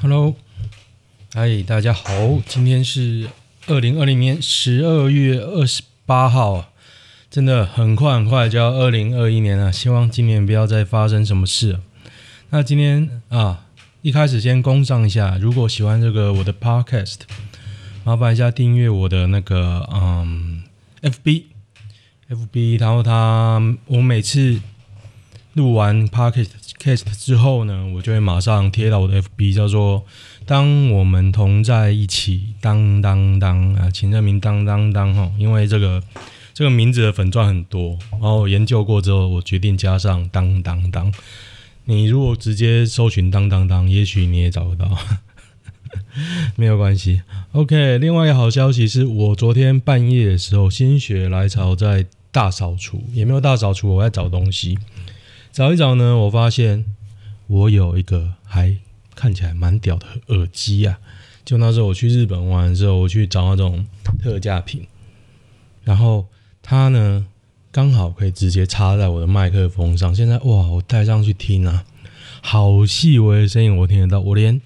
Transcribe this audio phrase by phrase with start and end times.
[0.00, 0.36] Hello，
[1.34, 3.28] 嗨，大家好，今天是
[3.66, 6.72] 二零二零年十二月二十八号，
[7.28, 11.80] 真的很快很快就要二零二一年了，希望今年不要再发生什么事。
[12.50, 13.66] 那今天啊，
[14.00, 17.16] 一开始先工商一下，如果喜欢这个我的 Podcast，
[18.04, 20.62] 麻烦一下订阅我的那个嗯
[21.02, 24.60] FB，FB，然后他我每次
[25.54, 26.67] 录完 Podcast。
[26.78, 30.04] Cast 之后呢，我就会马上贴到我的 FB，叫做
[30.46, 36.02] “当我们同在一起”，当当当啊，请认明当当当哈，因为这个
[36.54, 41.12] 这个名字的粉钻很多，然后研究过之后，我决定加上当当当。
[41.84, 44.98] 你如果直接搜寻当当当，也许你也找得到，
[46.56, 47.22] 没有关系。
[47.52, 54.78] OK，另外一个好消息是我昨天半夜的时候心血来潮在大扫除，也没有大扫除，我在找东西。
[55.58, 56.84] 找一找呢，我发现
[57.48, 58.76] 我有一个还
[59.16, 61.00] 看起来蛮屌的耳机啊！
[61.44, 63.84] 就那时候我去日本玩的时候，我去找那种
[64.20, 64.86] 特价品，
[65.82, 66.28] 然后
[66.62, 67.26] 它呢
[67.72, 70.14] 刚好可以直接插在我的麦克风上。
[70.14, 71.84] 现在哇，我戴上去听啊，
[72.40, 74.60] 好细微的声音我听得到，我连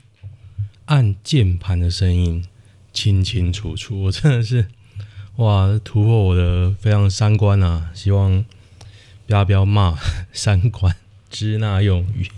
[0.84, 2.44] 按键盘的声音
[2.92, 4.66] 清清楚楚，我真的是
[5.36, 7.90] 哇，突破我的非常三观啊！
[7.94, 8.44] 希望。
[9.32, 9.98] 不要不要骂
[10.30, 10.94] 三观
[11.30, 12.30] 支那用语。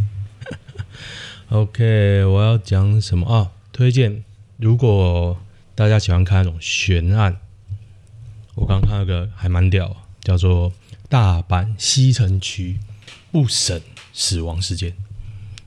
[1.50, 3.50] OK，我要讲什么啊？
[3.72, 4.22] 推荐，
[4.58, 5.36] 如果
[5.74, 7.40] 大家喜欢看那种悬案，
[8.54, 10.70] 我刚看那个还蛮屌，叫做
[11.08, 12.78] 《大阪西城区
[13.32, 14.92] 不审死亡事件》，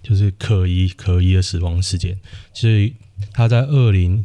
[0.02, 2.18] 就是可疑可疑的死亡事件。
[2.54, 2.96] 所以
[3.34, 4.24] 他在二零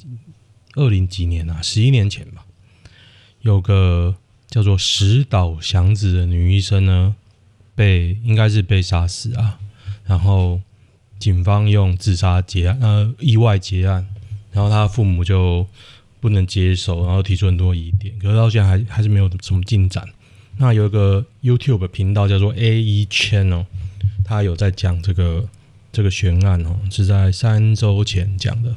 [0.74, 2.44] 二零几年啊，十一年前吧，
[3.40, 4.14] 有个。
[4.52, 7.16] 叫做石岛祥子的女医生呢，
[7.74, 9.58] 被应该是被杀死啊，
[10.04, 10.60] 然后
[11.18, 14.06] 警方用自杀结案，呃，意外结案，
[14.52, 15.66] 然后他父母就
[16.20, 20.06] 不能接受，然后提出很多疑点，可是到现在还还是没有什么进展。
[20.58, 23.64] 那有一个 YouTube 频道叫做 AE Channel，
[24.22, 25.48] 他有在讲这个
[25.90, 28.76] 这个悬案哦，是在三周前讲的，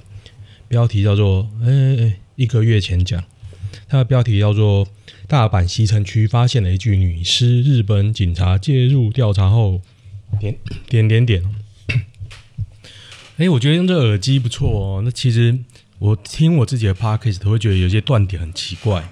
[0.69, 3.21] 标题叫做“哎哎哎”，一个月前讲，
[3.89, 4.87] 它的标题叫做。
[5.27, 9.81] 大阪西城区发现了一具女尸，日本警察介入调查后，
[10.39, 10.55] 点
[10.87, 11.43] 点点点。
[13.37, 15.01] 哎，我觉得用这耳机不错哦。
[15.03, 15.57] 那其实
[15.97, 19.09] 我听我自己的 podcast 都会觉得有些断点很奇怪，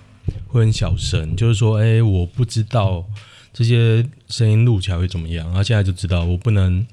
[0.48, 1.36] 会很小声。
[1.36, 3.06] 就是说，哎，我不知道
[3.52, 5.48] 这些声音录起来会怎么样。
[5.48, 6.86] 然后现在就知道，我不能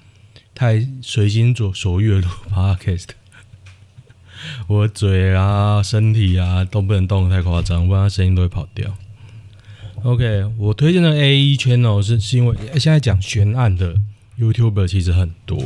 [0.55, 3.09] 太随心所所欲的录 podcast。
[4.67, 8.97] 我嘴啊、身体啊都不能动得太夸张，不然声音都会跑掉。
[10.03, 13.95] OK，我推荐的 AE Channel 是是因为现在讲悬案的
[14.39, 15.63] YouTuber 其实很多，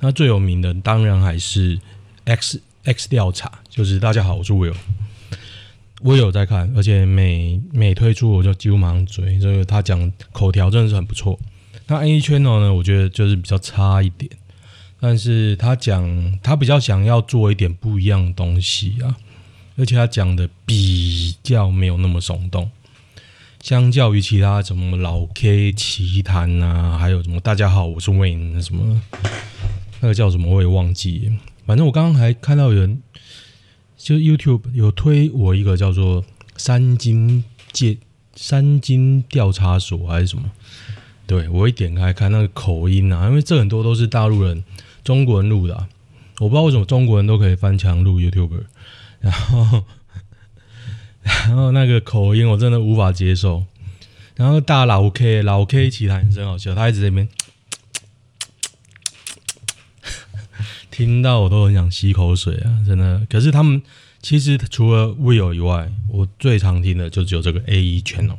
[0.00, 1.78] 那最有名的当然还是
[2.24, 4.74] X X 调查，就是大家好，我是 Will，
[6.02, 11.38] 我有在看，而且每每推出我就几乎马上追，这个他讲口条真的是很不错。
[11.86, 14.28] 那 AE Channel 呢，我觉得就是比较差一点，
[14.98, 19.16] 但是他讲他比较想要做一点不一样的东西啊，
[19.76, 22.68] 而且他讲的比较没有那么耸动。
[23.68, 28.98] 相较于其他什么老 K 奇谈啊，还有什么大家好，我是 Wayne 什么
[30.00, 31.30] 那个叫什么我也忘记。
[31.66, 33.02] 反正我刚刚还看到有人
[33.98, 36.24] 就 YouTube 有推我一个叫做
[36.56, 37.98] 三金界
[38.34, 40.50] 三金调查所还是什么，
[41.26, 44.64] 对，我一点开看那个口音啊，因为这很多都是大陆人、
[45.04, 45.74] 中国人录的，
[46.38, 48.62] 我不知道为什么中国人都可以翻墙录 YouTuber，
[49.20, 49.84] 然后。
[51.48, 53.64] 然后那个口音我真的无法接受，
[54.34, 57.28] 然后大老 K 老 K 其实还很好笑，他一直在那边，
[60.90, 63.26] 听到我都很想吸口水啊，真的。
[63.28, 63.82] 可是他们
[64.22, 68.38] 其实除了 Will 以外，我最常听的就只有这个 AE Channel，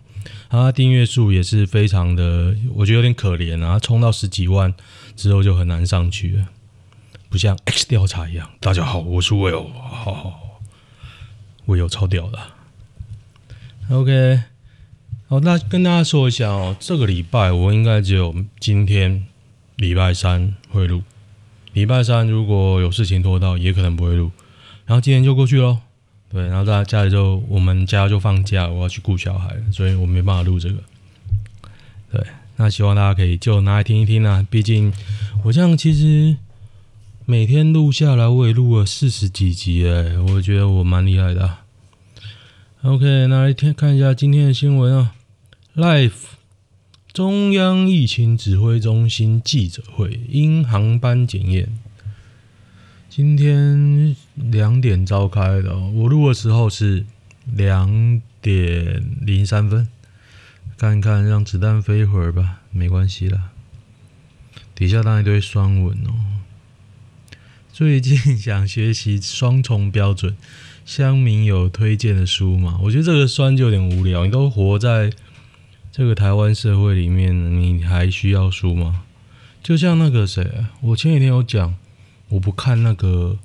[0.49, 4.73] 他订阅数也是非常的，我觉得有点可怜啊，冲到十几万
[5.15, 6.47] 之后就很难上去了，
[7.29, 8.49] 不像 X 调查一样。
[8.59, 10.61] 大家好，我是 Will，好好
[11.67, 12.39] ，Will 超屌的。
[13.91, 14.39] OK，
[15.27, 19.25] 好，那跟大家说一下哦，这个礼拜我应该只有今天
[19.77, 21.01] 礼拜三会录，
[21.73, 24.29] 礼拜三如果有事情拖到，也可能不会录，
[24.85, 25.79] 然后今天就过去喽。
[26.31, 30.75] 对，然后大家家里就我们家就放假，我要去顾小孩，所以我没办法录这个。
[32.11, 32.23] 对，
[32.57, 34.93] 那希望大家可以就拿来听一听啊，毕竟
[35.43, 36.37] 我这样其实
[37.25, 41.58] 每天录下来，我也录了四十几集诶，我觉得我蛮厉害的。
[42.81, 45.13] OK，那来看一下今天的新闻啊。
[45.75, 46.13] Life
[47.11, 51.77] 中央疫情指挥中心记者会因航班检验，
[53.09, 57.05] 今天两点召开的，我录的时候是
[57.45, 59.89] 两点零三分。
[60.77, 63.49] 看看，让子弹飞一会儿吧，没关系啦。
[64.73, 66.15] 底下当一堆双文哦。
[67.73, 70.37] 最近想学习双重标准，
[70.89, 72.79] 乡民有推荐的书吗？
[72.81, 74.25] 我觉得这个酸就有点无聊。
[74.25, 75.13] 你都活在
[75.91, 79.03] 这个台湾社会里面，你还需要书吗？
[79.61, 81.75] 就像那个谁，我前几天有讲，
[82.29, 83.37] 我不看那个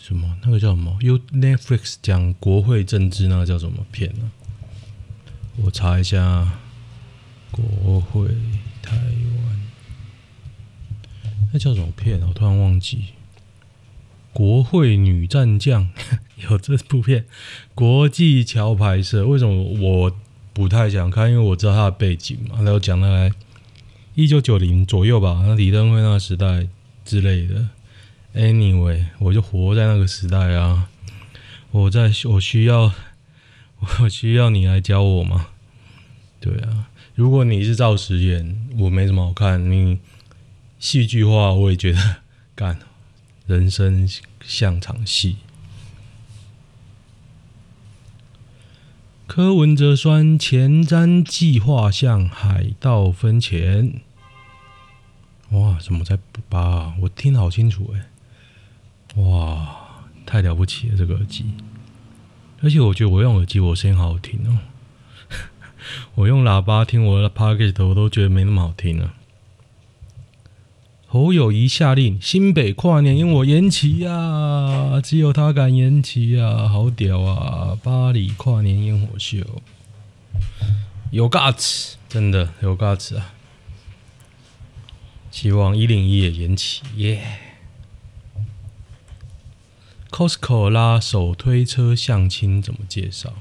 [0.00, 4.30] 什么，那个叫什么？？U Netflix 讲国会政治，那个叫什么片呢？
[5.56, 6.60] 我查一下，
[7.50, 8.28] 国会
[8.80, 9.60] 台湾，
[11.52, 12.20] 那叫什么片？
[12.20, 13.06] 我突然忘记。
[14.32, 15.88] 国会女战将
[16.50, 17.24] 有这部片，
[17.74, 19.26] 国际桥牌社。
[19.26, 20.16] 为什么我
[20.52, 21.30] 不太想看？
[21.30, 22.56] 因为我知道它的背景嘛。
[22.62, 23.32] 然后讲大概
[24.14, 26.68] 一九九零左右吧，那李登辉那个时代
[27.04, 27.68] 之类的。
[28.34, 30.88] Anyway，我就活在那个时代啊。
[31.70, 32.92] 我在，我需要。
[34.00, 35.48] 我需要你来教我吗？
[36.40, 39.70] 对啊，如果你是赵时迟，我没什么好看。
[39.70, 39.98] 你
[40.78, 42.16] 戏剧化，我也觉得
[42.56, 42.78] 干。
[43.46, 44.08] 人生
[44.42, 45.36] 像场戏。
[49.26, 54.00] 柯文哲酸前瞻计划向海盗分钱。
[55.50, 56.16] 哇，怎么在
[56.48, 56.94] 八啊？
[57.02, 59.20] 我听得好清楚哎！
[59.20, 61.44] 哇，太了不起了，这个耳机。
[62.62, 64.58] 而且我觉得我用耳机，我声音好好听哦。
[66.14, 69.12] 我用喇叭听我的 p o c k e t 我都觉得没那么好听了。
[71.08, 77.78] 侯友谊下令新北跨年烟火延期呀，只有他敢延期呀，好屌啊！
[77.82, 79.38] 巴黎跨年烟火秀
[81.12, 83.34] 有 guts，真的有 guts 啊！
[85.30, 87.38] 希望一零一也延期耶。
[90.10, 93.32] Costco 拉手推车相亲怎么介绍？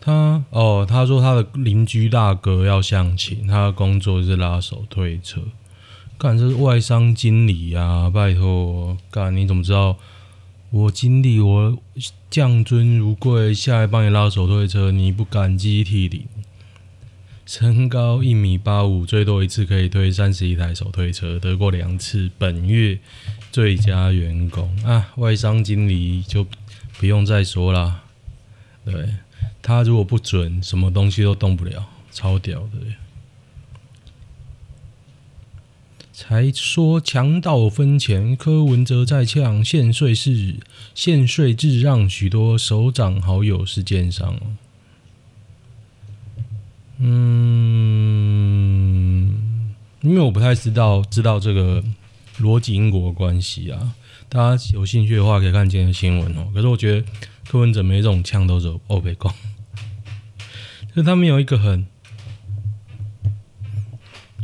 [0.00, 5.42] 他哦，他说他的邻居大哥要相亲，他的工作是拉手推车。
[6.16, 8.10] 干，这是外商经理啊！
[8.10, 9.96] 拜托，干，你怎么知道？
[10.70, 11.78] 我经理，我
[12.30, 16.26] 降尊如贵，下来帮你拉手推车，你不感激涕零？
[17.46, 22.98] 身高一米八五，最多一次可以推三十一台手推车，得过两次本月
[23.50, 25.08] 最佳员工啊！
[25.16, 26.46] 外商经理就
[26.98, 28.02] 不用再说了，
[28.84, 29.08] 对，
[29.62, 32.78] 他如果不准，什么东西都动不了，超屌的。
[36.12, 40.60] 才说强盗分钱，柯文哲在呛宪税制，
[40.94, 44.38] 宪税制让许多首长好友是奸商。
[46.98, 47.34] 嗯，
[50.02, 51.82] 因为我不太知道知道这个
[52.38, 53.94] 逻辑因果关系啊，
[54.28, 56.50] 大家有兴趣的话可以看今天的新闻哦。
[56.52, 57.06] 可是我觉得
[57.48, 59.32] 柯文哲没这种呛都是欧北共，
[60.94, 61.86] 就他们有一个很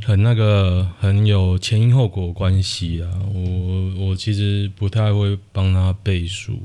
[0.03, 3.11] 很那个很有前因后果关系啊。
[3.33, 6.61] 我我其实不太会帮他背书。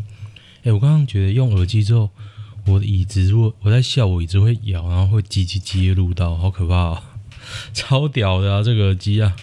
[0.63, 2.09] 哎、我刚刚觉得用耳机之后。
[2.67, 7.15] 我的椅子，如果我在笑，我椅子会摇，然后会叽叽叽录到，好可怕啊！
[7.73, 9.35] 超屌的啊，这个耳机啊，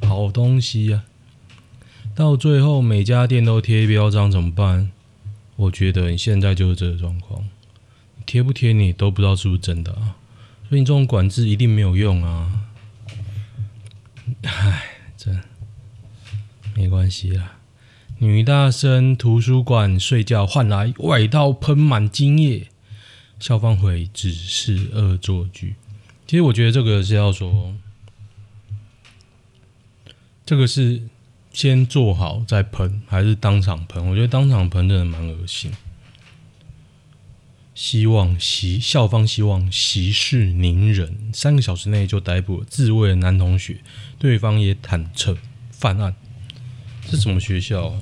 [0.00, 1.04] 好东西啊！
[2.14, 4.90] 到最后每家店都贴标章怎么办？
[5.56, 7.46] 我觉得你现在就是这个状况，
[8.26, 10.16] 贴不贴你都不知道是不是真的啊！
[10.68, 12.66] 所以你这种管制一定没有用啊！
[14.42, 14.82] 唉，
[15.16, 15.42] 真
[16.74, 17.58] 没关系啊。
[18.18, 22.68] 女大生图书馆睡觉换来外套喷满精液，
[23.38, 25.74] 校方回只是恶作剧。
[26.26, 27.74] 其实我觉得这个是要说，
[30.46, 31.02] 这个是
[31.52, 34.08] 先做好再喷，还是当场喷？
[34.08, 35.70] 我觉得当场喷真的蛮恶心。
[37.74, 43.78] 希望息校方希望息事宁人，三个小时内就逮捕了自卫的男同学，
[44.18, 45.36] 对方也坦承
[45.70, 46.14] 犯案。
[47.10, 48.00] 是什么学校？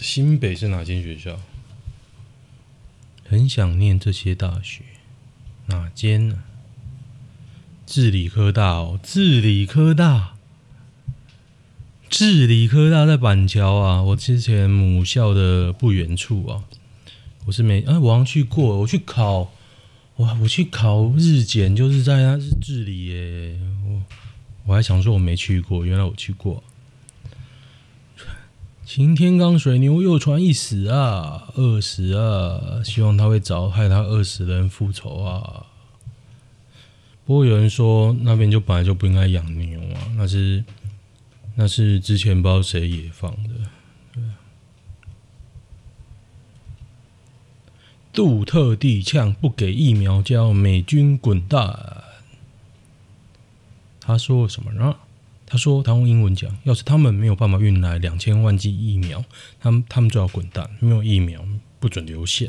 [0.00, 1.40] 新北是哪间学校？
[3.28, 4.82] 很想念这些大学，
[5.66, 6.44] 哪间呢？
[7.84, 10.34] 致理科大哦，致理科大，
[12.08, 14.02] 致理科大在板桥啊。
[14.02, 16.64] 我之前母校的不远处啊，
[17.48, 19.50] 我是没哎，我好像去过，我去考，
[20.16, 23.58] 哇，我去考日检，就是在那是致理耶。
[23.86, 24.02] 我
[24.66, 26.62] 我还想说我没去过，原来我去过。
[28.84, 32.84] 晴天刚水牛又传一死啊，饿死啊！
[32.84, 35.64] 希望他会找害他饿死的人复仇啊！
[37.24, 40.62] 不过有人说那边就本来就不应该养牛啊，那是
[41.54, 43.54] 那是之前不知道谁野放的。
[44.12, 44.22] 对，
[48.18, 52.02] 杜特地呛不给疫苗，叫美军滚蛋。
[54.00, 54.96] 他说什么呢？
[55.46, 59.24] 他说他用英文讲，要是他们没有办法运来两千万剂疫苗，
[59.60, 61.46] 他们他们就要滚蛋，没有疫苗
[61.78, 62.46] 不准留下。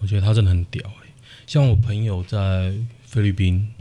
[0.00, 1.08] 我觉得他真的很屌哎、
[1.46, 2.74] 像我朋友在
[3.06, 3.72] 菲律宾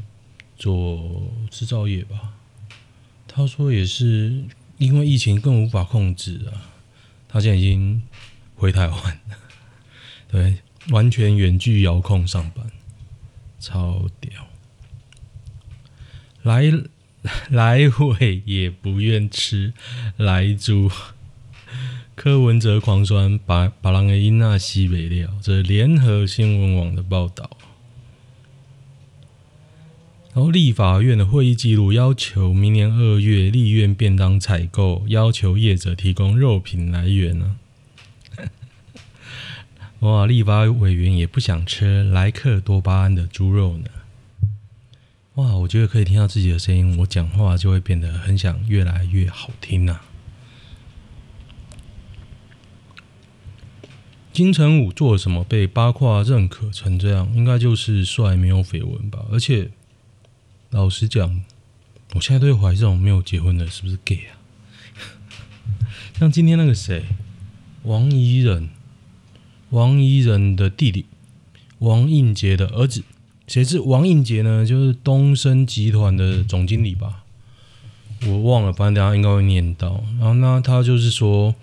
[0.55, 2.31] 做制造业吧，
[3.27, 4.41] 他说也是
[4.77, 6.71] 因为疫情更无法控制啊，
[7.27, 8.01] 他现在已经
[8.55, 8.97] 回台湾
[9.29, 9.37] 了，
[10.31, 12.71] 对，完全远距遥控上班，
[13.59, 14.31] 超屌，
[16.43, 16.71] 来。
[17.49, 19.73] 来回也不愿吃
[20.15, 20.89] 来猪，
[22.15, 27.49] 柯文哲狂酸把把人的音纳西北料，这是联合新闻网的报道。
[30.33, 37.57] 然后立法院的会议记录要求，明年二月立院便当采购，要求业者提供肉品来源呢。
[40.01, 43.85] 哇，立法委员也不想吃莱克多巴胺的猪肉呢。
[45.35, 49.99] 哇，我觉得可以听到自己的声音，我讲话就会变得很想越来越好听呐、
[54.31, 57.31] 金城武做了什么被八卦认可成这样？
[57.35, 59.25] 应该就是帅，没有绯闻吧？
[59.31, 59.71] 而且
[60.69, 61.43] 老实讲，
[62.13, 64.37] 我现在都会怀疑这种没有结婚的是不是 gay 啊？
[66.19, 67.03] 像今天那个谁，
[67.81, 68.69] 王怡人，
[69.69, 71.05] 王怡仁的弟弟，
[71.79, 73.03] 王应杰的儿子。
[73.47, 74.65] 谁是王应杰呢？
[74.65, 77.23] 就是东升集团的总经理吧，
[78.25, 80.03] 我忘了，反正等下应该会念到。
[80.19, 81.55] 然后呢，他就是说，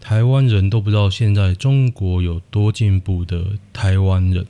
[0.00, 4.46] 台湾人都不知道现在中国有多进步的台湾人，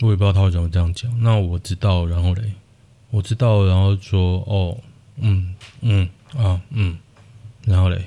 [0.00, 1.20] 我也不知道他为什么这样讲。
[1.20, 2.52] 那我知道，然后嘞，
[3.10, 4.78] 我知道，然后说，哦，
[5.18, 6.96] 嗯嗯啊嗯，
[7.66, 8.06] 然后嘞，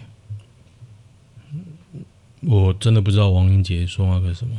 [2.46, 4.54] 我真的不知道王英杰说那个什么。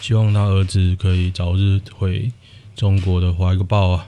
[0.00, 2.30] 希望他儿子可以早日回
[2.76, 4.06] 中国的怀个抱啊！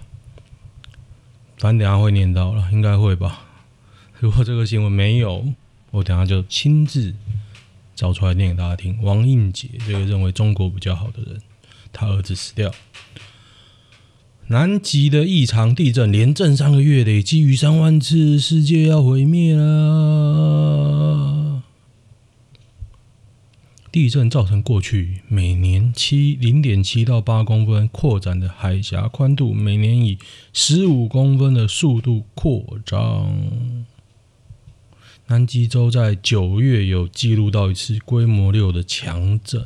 [1.58, 3.42] 反正等下会念到了，应该会吧。
[4.20, 5.44] 如果这个新闻没有，
[5.90, 7.12] 我等下就亲自
[7.96, 9.02] 找出来念给大家听。
[9.02, 11.40] 王英杰这个认为中国比较好的人，
[11.92, 12.70] 他儿子死掉。
[14.46, 21.62] 南极的异常地震连震三个月，累计逾三万次，世界要毁灭了。
[23.92, 30.18] 地震造成过去每年七零点七到八公分扩展的海峡宽度，每年以
[30.52, 33.84] 十五公分的速度扩张。
[35.26, 39.64] 南极洲在九月有记录到一次规模六的强震，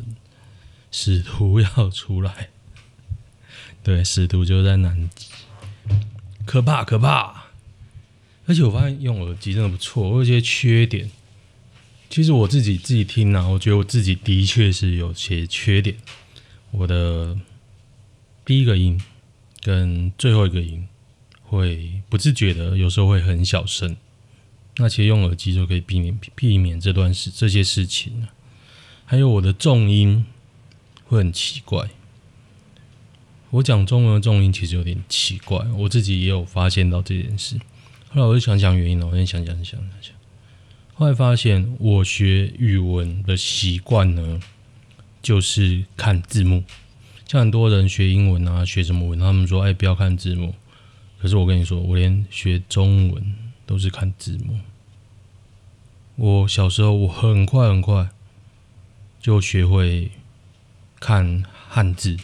[0.90, 2.48] 使徒要出来。
[3.82, 5.26] 对，使徒就在南极，
[6.46, 7.44] 可怕可怕。
[8.46, 11.10] 而且我发现用耳机真的不错，我有些缺点。
[12.14, 15.96] 其实我自己自己听呢、啊，我觉得我自己的确是有些缺点。
[16.70, 17.36] 我的
[18.44, 19.02] 第一个音
[19.62, 20.86] 跟最后一个音
[21.42, 23.96] 会不自觉的，有时候会很小声。
[24.76, 28.28] 那其实用耳机就可以避免避免这段事这些事情。
[29.04, 30.24] 还有我的重音
[31.06, 31.90] 会很奇怪。
[33.50, 37.58] 我讲中文的重音其实有点奇怪，我自己也有发现到这件事。
[38.10, 40.14] 后来我就想想原因了，我先想想想想想。
[40.96, 44.40] 后来发现，我学语文的习惯呢，
[45.20, 46.62] 就是看字幕。
[47.26, 50.54] 像很多人学英文啊，学什么文，他们说：“哎，不要看字幕。”
[51.18, 53.34] 可是我跟你说，我连学中文
[53.66, 54.60] 都是看字幕。
[56.14, 58.10] 我小时候，我很快很快
[59.20, 60.12] 就学会
[61.00, 62.16] 看汉字、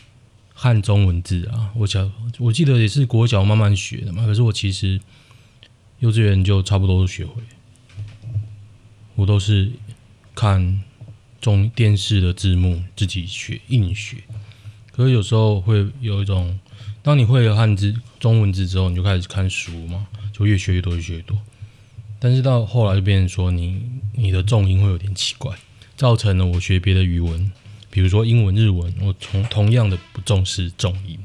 [0.55, 1.73] 汉中文字啊。
[1.75, 2.09] 我小
[2.39, 4.25] 我记得也是国小慢慢学的嘛。
[4.27, 5.01] 可是我其实
[5.99, 7.43] 幼稚园就差不多都学会。
[9.21, 9.71] 我都是
[10.35, 10.81] 看
[11.43, 14.17] 中电视的字幕，自己学硬学。
[14.93, 16.59] 可是有时候会有一种，
[17.03, 21.37] 当你会了汉字、中文字之后，你就开始看书嘛，就越学越多，越学越多。
[22.19, 23.83] 但是到后来就变成说你，
[24.15, 25.55] 你的重音会有点奇怪，
[25.97, 27.53] 造成了我学别的语文，
[27.91, 31.19] 比如说英文、日文，我同同样的不重视重音，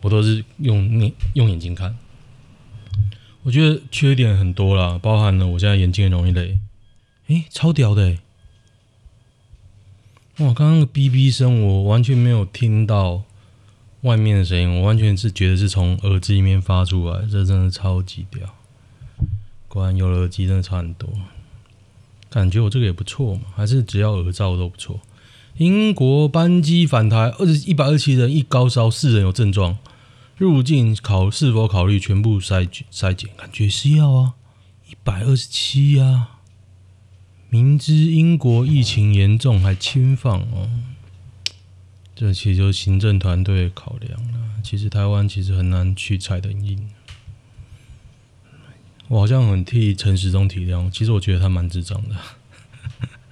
[0.00, 1.98] 我都是用你用眼睛看。
[3.42, 6.60] 我觉得缺点很多啦，包含了我现在眼睛很容易累。
[7.28, 8.18] 诶，超屌的诶！
[10.38, 13.22] 哇，刚刚的哔哔声，我完全没有听到
[14.02, 18.54] 外面的声音，我完全是觉得是从耳机里面发出来，这真的超级屌！
[19.66, 21.08] 果然有了耳机真的差很多，
[22.30, 25.00] 感觉我这个也不错嘛，还是只要耳罩都不错。
[25.56, 29.78] 英国班机返台，二十一百二十七人，一高烧，四人有症状，
[30.36, 33.30] 入境考是否考虑全部筛筛检？
[33.36, 34.34] 感觉是要啊，
[34.88, 36.35] 一百二十七啊，
[37.48, 40.70] 明知英国疫情严重还轻放哦，
[42.14, 44.40] 这其实就行政团队考量了。
[44.62, 46.88] 其实台湾其实很难去踩的硬。
[49.08, 52.16] 我好像很替陈时中体谅，其实我觉得他蛮智障的。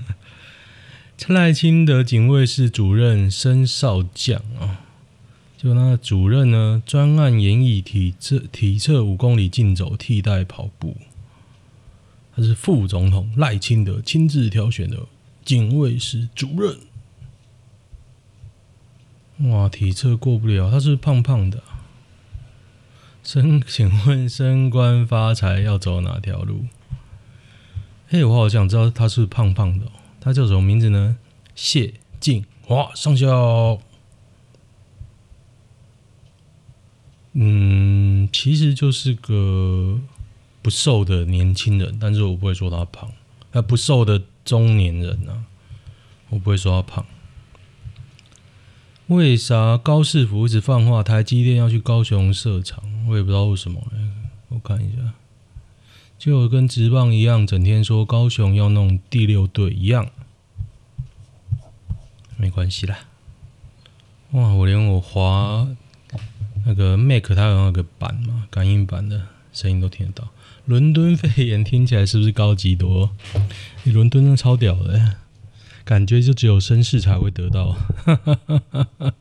[1.18, 4.83] 陈赖清德警卫室主任申少将啊，
[5.59, 10.97] 就那个主任呢，专案研议体测体测五公里竞走替代跑步，
[12.37, 15.07] 他是副总统赖清德亲自挑选的
[15.45, 16.79] 警卫室主任。
[19.50, 21.62] 哇，体测过不了，他是胖胖的。
[23.23, 26.67] 升，请问升官发财要走哪条路？
[28.07, 29.87] 嘿，我好想知道他是胖胖的。
[30.21, 31.17] 他叫什么名字呢？
[31.55, 33.79] 谢晋华上校。
[37.33, 40.00] 嗯，其实就是个
[40.64, 43.12] 不瘦的年轻人，但是我不会说他胖。
[43.52, 45.44] 他不瘦的中年人啊，
[46.30, 47.06] 我不会说他胖。
[49.09, 52.83] 为啥高市府一直放话台积电要去高雄设厂？
[53.06, 53.78] 我也不知道为什么。
[54.49, 55.12] 我看一下。
[56.18, 60.09] 就跟职棒一样，整天说高雄要弄第六队一样，
[62.38, 63.00] 没关系啦。
[64.30, 65.68] 哇，我连我滑
[66.64, 70.30] 那个 Mac 它有那个板嘛，感应板的声音都听得到。
[70.66, 73.11] 伦敦肺炎听起来是不是高级多？
[73.83, 75.16] 你伦敦那超屌的，
[75.85, 77.73] 感觉就只有绅士才会得到。
[77.73, 78.38] 哈哈
[78.99, 79.14] 哈！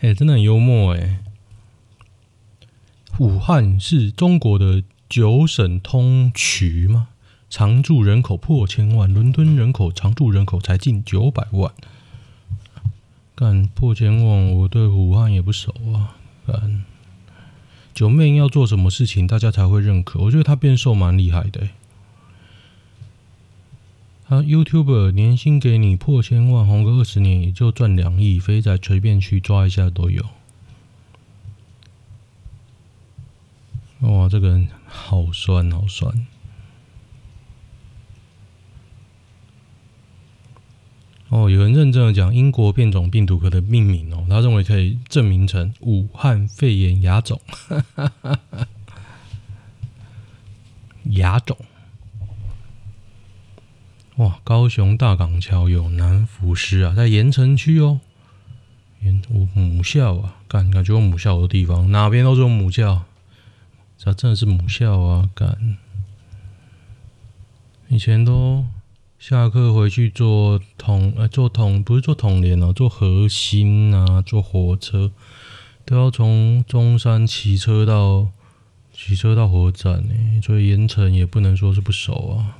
[0.00, 1.20] 哎，真的很幽默哎。
[3.18, 4.82] 武汉是中国的。
[5.08, 7.10] 九省通衢吗？
[7.48, 11.72] 常住人口破千万，伦敦人口常住人口才近九百万。
[13.36, 16.16] 干破千万，我对武汉也不熟啊。
[16.44, 16.82] 干
[17.96, 20.20] 九妹要做什么事情，大家才会认可？
[20.20, 21.70] 我觉得她变瘦蛮厉害的。
[24.28, 30.22] 他 YouTube 年薪给你破千万，红个二十年也就赚两亿，肥仔随便去抓一下都有。
[34.00, 36.26] 哇，这个人好酸，好酸！
[41.28, 47.40] 哦，有人认真的讲英国变种病毒科的命名哦，他认为可以证明成武汉肺炎亚种，
[51.04, 51.56] 亚种。
[54.16, 58.00] 哇，高雄大港桥有男福师啊，在盐城区哦，
[59.00, 63.04] 盐我母校啊，感感觉有母校的地方，哪边都是有母校。
[63.98, 65.30] 这真的是母校啊！
[65.34, 65.78] 干，
[67.88, 68.66] 以前都
[69.18, 75.10] 下课回去坐统，呃，坐统不是坐统联哦，坐核心啊，坐火车
[75.86, 78.28] 都要从中山骑车到
[78.92, 82.58] 骑车到火车站呢，所以盐城也不能说是不熟啊。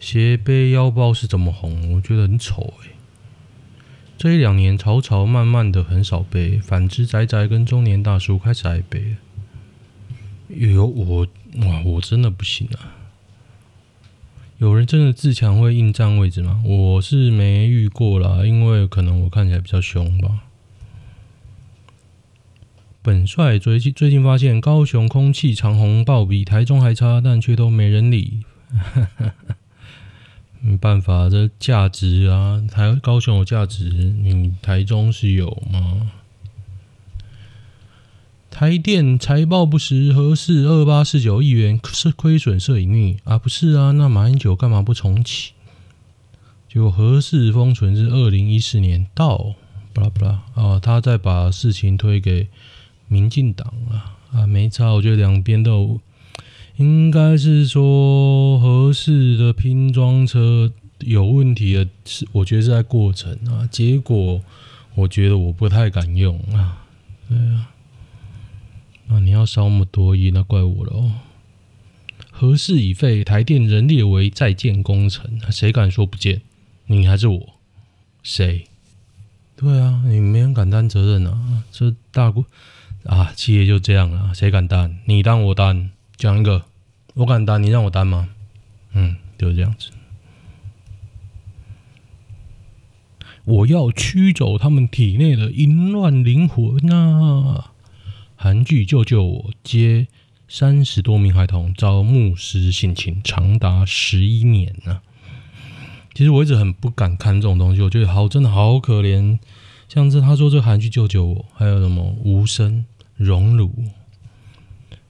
[0.00, 1.94] 斜背腰包是怎么红？
[1.94, 2.90] 我觉得很丑哎。
[4.18, 9.16] 这一两年潮潮慢慢的很少背，反之宅宅跟中年大叔开始爱背了。
[10.48, 11.26] 有我
[11.58, 12.95] 哇，我真的不行啊！
[14.58, 16.62] 有人真的自强会硬占位置吗？
[16.64, 20.44] 我是没遇过啦，因为可能我看起来比较凶吧。
[23.02, 28.44] 本帅最近最近发现高雄空气长虹爆比台中还差，但却都没人理。
[30.60, 36.12] 没办法，这价值啊，台高雄有价值，你台中是有吗？
[38.58, 43.36] 台电财报不实，核四二八四九亿元是亏损摄影率啊？
[43.38, 45.52] 不是啊，那马英九干嘛不重启？
[46.66, 49.52] 结果核四封存是二零一四年到，
[49.92, 52.48] 巴拉巴拉啊，他再把事情推给
[53.08, 56.00] 民进党啊啊，没差，我觉得两边都
[56.76, 64.40] 应该是说合适的拼装车有问题的，是我觉得是在过程啊，结果
[64.94, 66.78] 我觉得我不太敢用啊，
[67.28, 67.68] 对啊。
[69.08, 71.12] 那、你要烧那么多亿，那怪我了哦。
[72.30, 76.42] 核四已废，台电仍列为在建工程，谁敢说不建？
[76.86, 77.54] 你还是我？
[78.22, 78.66] 谁？
[79.56, 81.64] 对啊，你没人敢担责任啊！
[81.72, 82.44] 这大国
[83.04, 84.98] 啊，企业就这样啊，谁敢担？
[85.06, 86.64] 你担我担，讲一个，
[87.14, 88.28] 我敢担，你让我担吗？
[88.92, 89.90] 嗯，就是这样子。
[93.44, 97.72] 我要驱走他们体内的淫乱灵魂啊！
[98.46, 100.06] 韩剧《救救我》接
[100.46, 105.02] 三十多名孩童遭牧师性侵，长达十一年呢、啊。
[106.14, 109.40] 其实我一直很不敢看这种东西，我觉得好真的好可怜。
[109.88, 113.74] 像是他说这韩剧救救我，还有什么无声荣辱，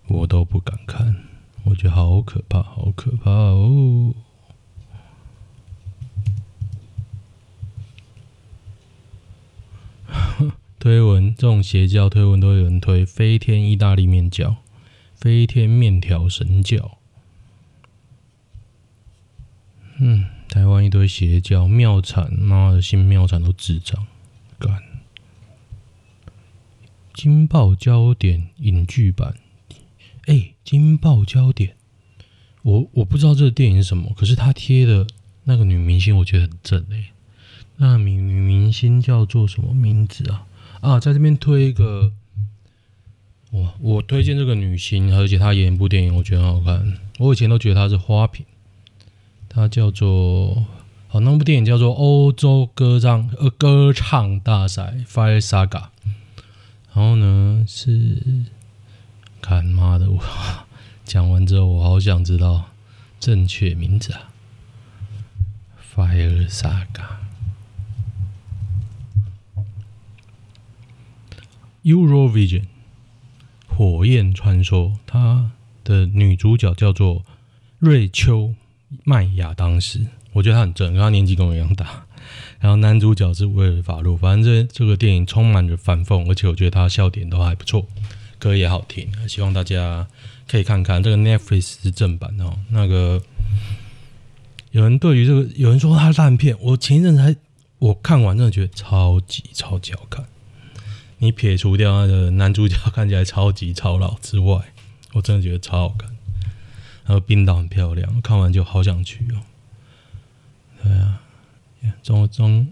[0.06, 1.16] 我都不敢看，
[1.64, 4.14] 我觉得好可怕，好可怕哦。
[10.78, 14.56] 推文这种邪教推文都有人推飞天意大利面教、
[15.14, 16.98] 飞天面条神教。
[19.98, 24.06] 嗯，台湾一堆邪教庙产，妈的，新庙产都智障。
[24.58, 24.82] 干。
[27.14, 29.36] 惊爆焦点影剧版，
[30.26, 31.74] 哎、欸，惊爆焦点，
[32.62, 35.06] 我我不知道这个电影是什么，可是他贴的
[35.44, 37.12] 那个女明星，我觉得很正哎、
[37.76, 40.45] 那女女明星叫做什么名字啊？
[40.86, 42.12] 啊，在这边推一个，
[43.50, 46.96] 哇，我推荐这个女星，而且她演一部电影，我觉得很好看。
[47.18, 48.46] 我以前都觉得她是花瓶。
[49.48, 50.64] 她叫做，
[51.08, 55.86] 好，那部电影叫做《欧洲歌唱呃歌唱大赛》（Fire Saga）。
[56.94, 58.22] 然后呢，是
[59.42, 60.22] 看妈的，我
[61.04, 62.66] 讲完之后，我好想知道
[63.18, 64.30] 正确名字啊
[65.96, 67.25] ，Fire Saga。
[71.86, 72.64] Eurovision
[73.68, 75.52] 火焰传说，它
[75.84, 77.24] 的女主角叫做
[77.78, 78.54] 瑞秋。
[79.04, 82.06] 麦亚当时，我觉得她很正，跟她年纪跟我一样大。
[82.58, 87.86] 然后男主角是威尔法洛，反正这这个电影充满着反讽，而且我觉得他笑点都还不错，
[88.38, 90.08] 歌也好听，希望大家
[90.48, 92.58] 可以看看这个 Netflix 是正版哦。
[92.70, 93.22] 那个
[94.72, 97.36] 有人对于这个有人说他烂片，我前一阵子还
[97.78, 100.24] 我看完真的觉得超级超级好看。
[101.26, 104.72] 你撇除掉那个男主角 看起来超级超老之外，
[105.12, 106.16] 我真的觉得超好看。
[107.02, 109.42] 还有冰岛很漂亮，看完就好想去哦。
[110.82, 111.20] 对啊，
[112.02, 112.68] 中中，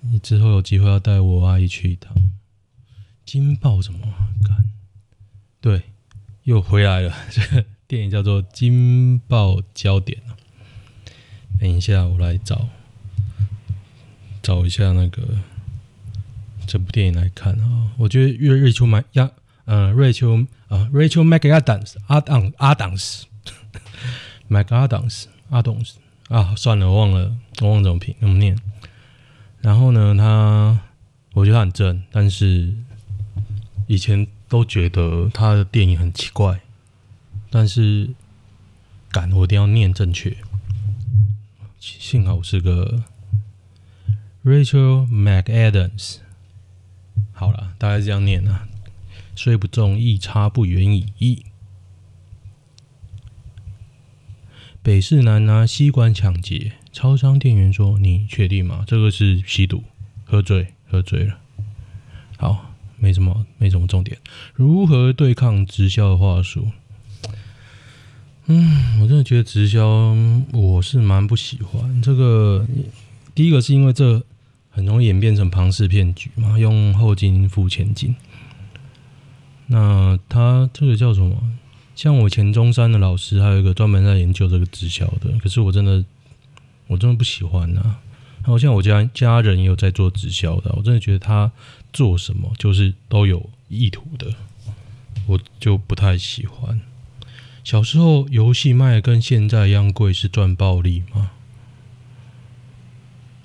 [0.00, 2.14] 你之后有机会要带我阿姨去一趟。
[3.24, 4.00] 金豹什么？
[4.44, 4.70] 干，
[5.60, 5.82] 对，
[6.44, 7.12] 又回来了。
[7.30, 10.22] 这个电影叫做《金豹焦点》。
[11.60, 12.68] 等一下，我来找
[14.40, 15.22] 找一下那个
[16.66, 17.92] 这部电影来看啊。
[17.96, 19.30] 我觉得瑞瑞秋麦亚，
[19.66, 23.26] 嗯，瑞秋啊，瑞秋麦克亚当斯阿当阿当斯。
[24.48, 25.98] Mac Adams，阿东斯
[26.28, 28.56] 啊，算了，我忘了，我忘了怎么拼，怎么念。
[29.60, 30.78] 然后呢，他
[31.32, 32.72] 我觉得他很正，但是
[33.88, 36.60] 以前都觉得他的电影很奇怪，
[37.50, 38.10] 但是
[39.10, 40.36] 敢我一定要念正确。
[41.80, 43.02] 幸好我是个
[44.44, 46.18] Rachel McAdams。
[47.38, 48.66] 好了，大概是这样念啊，
[49.34, 51.44] 虽不中，亦差不远矣。
[54.82, 58.84] 北市男拿吸管抢劫，超商店员说：“你确定吗？
[58.86, 59.84] 这个是吸毒，
[60.24, 61.38] 喝醉，喝醉了。”
[62.38, 64.16] 好，没什么，没什么重点。
[64.54, 66.70] 如何对抗直销的话术？
[68.46, 70.16] 嗯，我真的觉得直销
[70.54, 72.66] 我是蛮不喜欢这个。
[73.34, 74.24] 第一个是因为这
[74.76, 78.14] 很容易演变成庞氏骗局嘛，用后金付前金。
[79.68, 81.34] 那他这个叫什么？
[81.94, 86.04] 像我前中山的老师，还有一个专门在研究这个直销的，可是我真的，
[86.88, 88.00] 我真的不喜欢呐、啊。
[88.42, 91.50] 然后像我家家人也有在做直销的，我真的觉得他
[91.94, 94.30] 做什么就是都有意图的，
[95.26, 96.78] 我就不太喜欢。
[97.64, 101.30] 小时候游戏卖的跟现在一样贵，是赚暴利吗？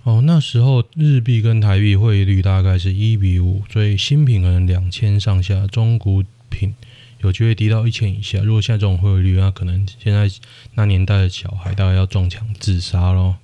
[0.03, 6.73] 哦，那时候日币跟台币汇率大概是一比五，所以新品可能两千上下，中古品。
[7.19, 8.39] 有机会低到一千以下。
[8.39, 10.27] 如果现在这种汇率，那可能现在
[10.73, 13.35] 那年代的小孩大概要撞墙自杀喽。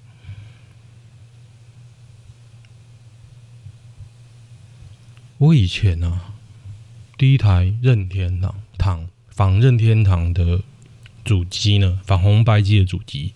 [5.38, 6.34] 我以前啊，
[7.20, 10.62] 第一台任天堂堂仿任天堂的
[11.24, 13.34] 主机呢，仿红白机的主机，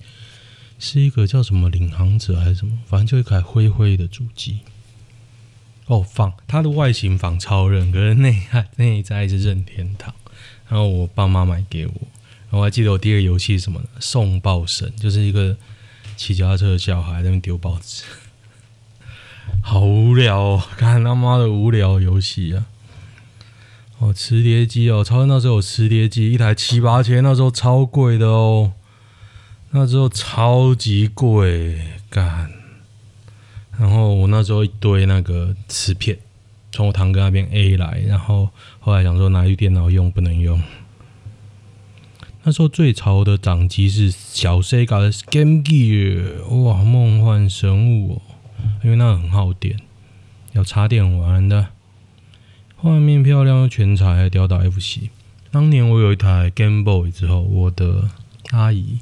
[0.82, 4.62] 是一个叫什么领航者还是什么，反正就一台灰灰的主机。
[5.86, 8.42] 哦，仿它的外形仿超人，可是内
[8.78, 10.12] 内在是任天堂。
[10.68, 11.94] 然后我爸妈买给我，
[12.50, 13.80] 然后我还记得我第一个游戏是什么？
[14.00, 15.56] 送报神，就是一个
[16.18, 18.04] 骑脚踏车的小孩在那边丢报纸，
[19.62, 20.64] 好无聊哦！
[20.78, 22.66] 看他妈的无聊游戏啊！
[24.00, 28.72] 哦，磁碟机哦，超人那时候有磁碟机，一台七八千，那时候超贵的哦，
[29.72, 32.52] 那时候超级贵，干。
[33.80, 36.18] 然后我那时候一堆那个磁片。
[36.74, 40.62] 从我堂哥那边 A 来，然后后来想说拿去电脑用不能用，
[42.44, 48.22] 那时候最潮的掌机是小 Sega 的 Game Gear，哇，梦幻神物哦！
[48.86, 49.82] 因为那很耗电，
[50.54, 51.68] 要插电玩的。
[52.78, 55.10] 画面漂亮又全彩，还吊打 FC。
[55.52, 58.10] 当年我有一台 Game Boy 之后，我的
[58.52, 59.00] 阿姨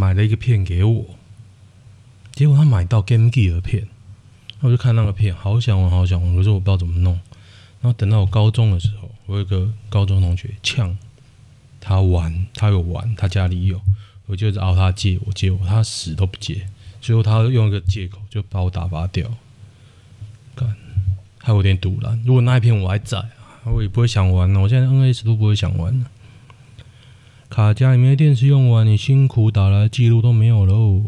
[0.00, 1.04] 买了一个片给我，
[2.32, 3.86] 结果他买到 Game Gear 的片，
[4.60, 7.12] 我就看那个片，好想玩，好想玩，可是我不知道怎么弄。
[7.82, 10.96] 然后等到我高中的时候，我有个高中同学呛
[11.82, 13.78] 他玩，他有玩，他家里有，
[14.24, 16.66] 我就熬他借我借我，他死都不借，
[17.02, 19.30] 最后他用一个借口就把我打发掉，
[20.54, 20.74] 干，
[21.36, 22.18] 还有点赌了。
[22.24, 23.30] 如果那一片我还在啊。
[23.64, 26.10] 我也不会想玩了，我现在 NS 都不会想玩了。
[27.50, 31.02] 卡夹里面的电池用完，你辛苦打来的记录都没有喽，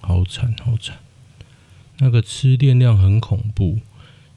[0.00, 0.96] 好惨好惨！
[1.98, 3.80] 那个吃电量很恐怖，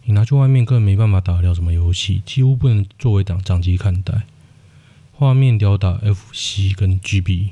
[0.06, 4.23] 你拿去外面根本没办法打掉什么游戏，几乎不能作为掌掌机看待。
[5.13, 7.51] 画面吊打 FC 跟 GB，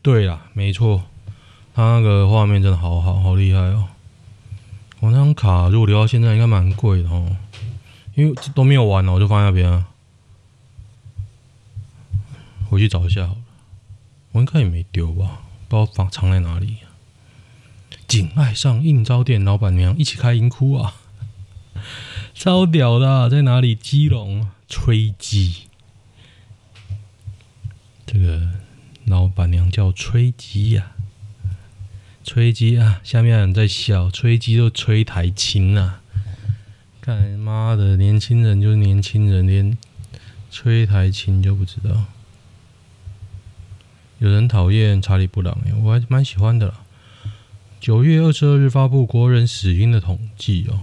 [0.00, 1.02] 对啦，没错，
[1.74, 3.88] 它那个画面真的好好好厉害哦。
[5.00, 7.36] 我那张卡如果留到现在，应该蛮贵的哦。
[8.14, 9.88] 因为都没有玩了，我就放在那边啊。
[12.74, 13.40] 回去找一下好了，
[14.32, 16.78] 我应该也没丢吧，不知道放藏在哪里。
[18.08, 20.96] 紧爱上应招店老板娘一起开银库啊，
[22.34, 23.76] 超屌的，在哪里？
[23.76, 25.68] 基隆吹鸡，
[28.04, 28.54] 这个
[29.04, 30.96] 老板娘叫吹鸡呀，
[32.24, 36.00] 吹鸡啊，下面有人在笑，吹鸡就吹台琴啊。
[37.00, 39.78] 干妈的，年轻人就是年轻人，连
[40.50, 42.06] 吹台琴就不知道。
[44.24, 46.80] 有人讨厌查理布朗，我还蛮喜欢的啦。
[47.78, 50.80] 九月二十二日发布国人死因的统计哦，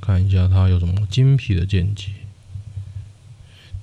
[0.00, 2.12] 看一下他有什么精辟的见解。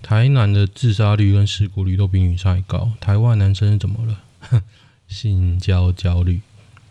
[0.02, 2.92] 台南的自杀率跟事故率都比女生还高。
[3.00, 4.24] 台湾男生怎么了？
[5.08, 6.42] 性交焦虑，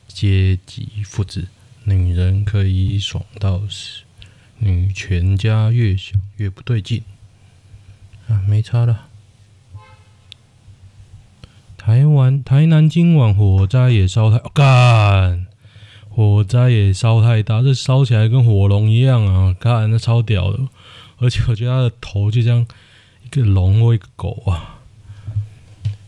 [0.06, 1.48] 阶级复制，
[1.82, 4.02] 女人可以爽到死。
[4.58, 7.02] 女全家越想越不对劲
[8.28, 9.08] 啊，没差了。
[11.84, 15.48] 台湾台南今晚火灾也烧太干、
[16.08, 19.52] 火灾也烧太大，这烧起来跟火龙一样啊！
[19.58, 20.60] 干，那超屌的，
[21.18, 22.64] 而且我觉得他的头就像
[23.24, 24.78] 一个龙或一个狗啊。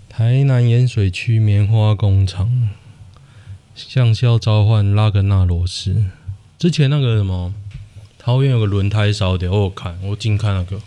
[0.08, 2.68] 台南盐水区棉花工厂
[3.74, 6.04] 向校召唤拉格纳罗斯，
[6.56, 7.52] 之前那个什么。
[8.16, 10.80] 桃园有个轮胎烧掉，我有看，我近看那个，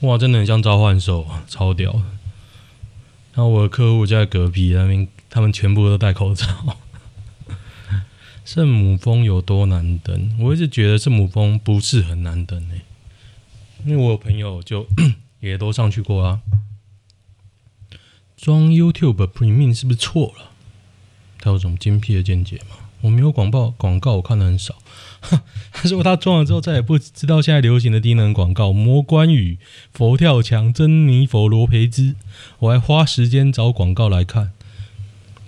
[0.00, 2.02] 哇，真的很像召唤兽啊，超屌！
[3.36, 6.78] 那我的客户就在隔壁那边，他们全部都戴口罩。
[8.46, 10.34] 圣母峰有多难登？
[10.40, 12.80] 我一直觉得圣母峰不是很难登诶，
[13.84, 14.86] 因为我有朋友就
[15.40, 16.40] 也都上去过啊。
[18.36, 20.52] 装 YouTube Premium 是不是错了？
[21.38, 22.85] 他有什么精辟的见解吗？
[23.02, 24.76] 我没有广告，广告我看的很少。
[25.72, 29.58] 他说他装了之后再也不知道现在流行的低能广告，魔关羽、
[29.92, 32.14] 佛跳墙、珍妮佛罗培兹，
[32.60, 34.52] 我还花时间找广告来看。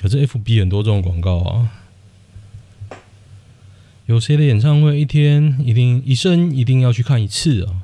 [0.00, 1.72] 可是 FB 很多这种广告啊。
[4.06, 7.82] 有谁的演唱会一天一定一生一定要去看一次啊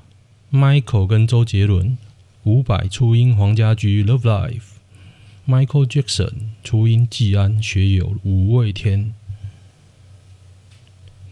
[0.52, 1.98] ？Michael 跟周杰伦、
[2.44, 4.62] 伍佰、初音、黄家驹、Love Life、
[5.46, 9.12] Michael Jackson、初音、季安、学友、五味天。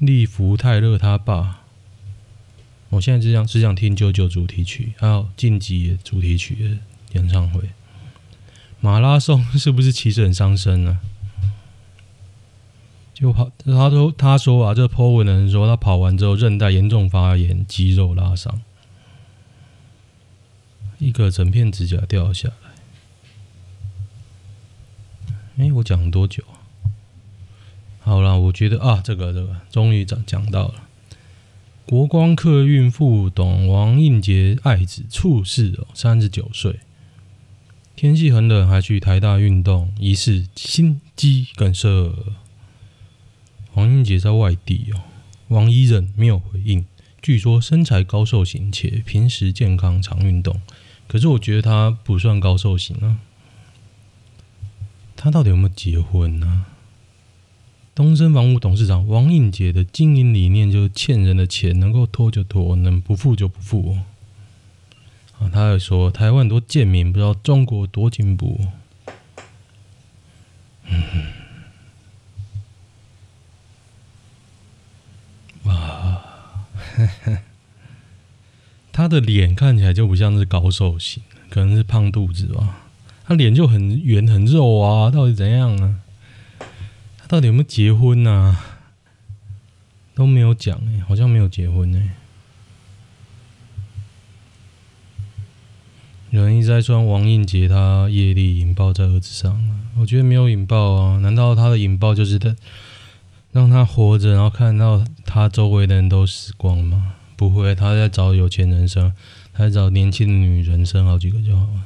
[0.02, 1.60] 利弗泰勒他爸，
[2.88, 6.76] 我现在只想只想听《九九》主题曲，还有《晋级》主题曲的
[7.12, 7.70] 演唱会。
[8.80, 10.98] 马拉松是不是其实很伤身呢？
[13.14, 18.60] 就跑，他说他说啊，这 po 文的人说他跑完之后韧带严重发炎，肌肉拉伤，
[20.98, 22.54] 一个整片指甲掉下来。
[25.58, 26.42] 哎，我讲了多久？
[28.04, 30.74] 好了，我觉得啊，这个这个终于讲讲到了。
[31.86, 36.80] 国光客运副董王应杰爱子猝逝哦，三十九岁。
[37.94, 41.88] 天气很冷，还去台大运动，疑似心肌梗塞。
[43.74, 45.02] 王应杰在外地哦，
[45.48, 46.84] 王一任没有回应。
[47.20, 50.60] 据说身材高瘦型，且平时健康常运动。
[51.06, 53.18] 可是我觉得他不算高瘦型啊。
[55.14, 56.71] 他到底有没有结婚呢、啊？
[57.94, 63.98] 东森房屋董事长王应杰的经营理念就是欠人的钱能够拖就拖，能不付就不付。
[65.38, 68.58] 啊，他还说台湾多贱民，不知道中国多进步。
[70.86, 71.02] 嗯，
[75.64, 77.38] 哇，呵呵，
[78.90, 82.86] 他的脸看起来就不像是高瘦型，可能是胖肚子吧。
[83.26, 86.00] 他脸就很圆很肉啊，到底怎样啊？
[87.22, 88.60] 他到底有没有结婚啊？
[90.12, 92.16] 都没有讲哎，好像没有结婚哎。
[96.30, 99.62] 有人一直在说王映洁他业力引爆在儿子上，
[99.98, 101.18] 我觉得没有引爆啊。
[101.20, 102.56] 难道他的引爆就是他
[103.52, 107.14] 让他活着，然后看到他周围的人都死光吗？
[107.36, 109.12] 不会，他在找有钱人生，
[109.52, 111.84] 他在找年轻的女人生好几个就好了。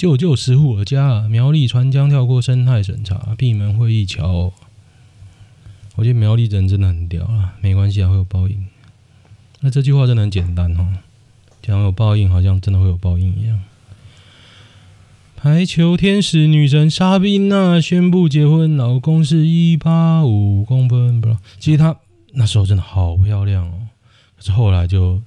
[0.00, 1.28] 救救石虎儿家！
[1.28, 4.50] 苗栗船江跳过生态审查，闭门会议桥。
[5.94, 8.66] 我觉得苗栗人真的很屌啊，没关系啊，会有报应。
[9.60, 10.94] 那这句话真的很简单哦。
[11.60, 13.60] 讲有报应，好像真的会有报应一样。
[15.36, 21.94] 排球天使女神莎宾娜宣布结婚，老公是一八五公分，不知道，其实她
[22.32, 23.88] 那时候真的好漂亮哦。
[24.38, 25.20] 可是后来就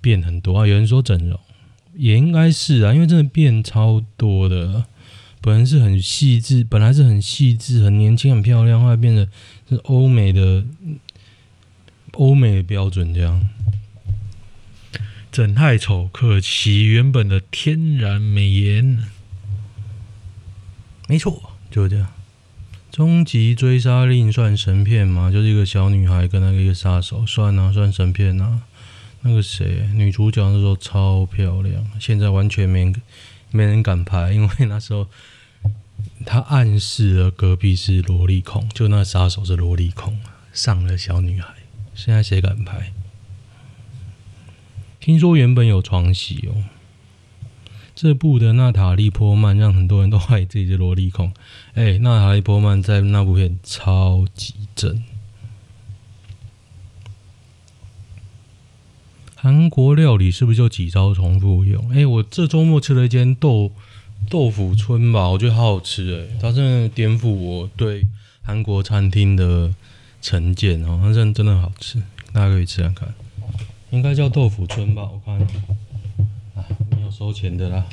[0.00, 1.38] 变很多啊，有人说整容，
[1.94, 4.84] 也应该是啊，因为真的变超多的。
[5.42, 9.26] 本来是很细致，本来是很细致、很年轻、很漂亮，后来变得
[9.68, 10.64] 是欧美的
[12.12, 13.48] 欧美的标准这样。
[15.32, 18.98] 整太丑，可惜原本的天然美颜。
[21.08, 22.08] 没错，就这样。
[22.90, 25.30] 终极追杀令算神片吗？
[25.30, 28.60] 就是一个小女孩跟那个一个杀手，算啊，算神片啊。
[29.22, 32.92] 那个谁，女主角那时候超漂亮，现在完全没
[33.50, 35.06] 没人敢拍，因为那时候
[36.24, 40.18] 她暗示了隔壁是萝莉控，就那杀手是萝莉控，
[40.52, 41.54] 上了小女孩。
[41.94, 42.92] 现在谁敢拍？
[44.98, 46.64] 听说原本有床戏哦，
[47.94, 51.32] 这部的娜塔莉波曼让很多人都怀疑自己是萝莉控。
[51.74, 55.02] 哎，娜塔莉波曼在那部片超级正。
[59.42, 61.90] 韩国料理是不是就几招重复用？
[61.94, 63.72] 哎，我这周末吃了一间豆
[64.28, 68.06] 豆腐村吧，我觉得好好吃哎，它真的颠覆我对
[68.42, 69.74] 韩国餐厅的
[70.20, 72.02] 成见哦，它真的真的好吃，
[72.34, 73.14] 大家可以吃看看。
[73.88, 75.08] 应该叫豆腐村吧？
[75.10, 75.40] 我看，
[76.54, 77.86] 啊，没有收钱的啦。